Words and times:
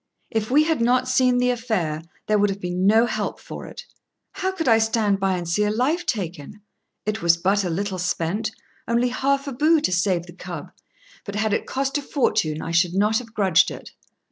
If 0.31 0.49
we 0.49 0.63
had 0.63 0.81
not 0.81 1.07
seen 1.07 1.37
the 1.37 1.51
affair, 1.51 2.01
there 2.25 2.39
would 2.39 2.49
have 2.49 2.59
been 2.59 2.87
no 2.87 3.05
help 3.05 3.39
for 3.39 3.67
it. 3.67 3.83
How 4.31 4.51
could 4.51 4.67
I 4.67 4.79
stand 4.79 5.19
by 5.19 5.37
and 5.37 5.47
see 5.47 5.69
life 5.69 6.07
taken? 6.07 6.59
It 7.05 7.21
was 7.21 7.37
but 7.37 7.63
a 7.63 7.69
little 7.69 7.97
I 7.97 8.01
spent 8.01 8.49
only 8.87 9.09
half 9.09 9.45
a 9.47 9.51
bu 9.53 9.79
to 9.81 9.91
save 9.91 10.25
the 10.25 10.33
cub, 10.33 10.71
but 11.23 11.35
had 11.35 11.53
it 11.53 11.67
cost 11.67 11.99
a 11.99 12.01
fortune 12.01 12.63
I 12.63 12.71
should 12.71 12.95
not 12.95 13.19
have 13.19 13.35
grudged 13.35 13.69
it. 13.69 13.91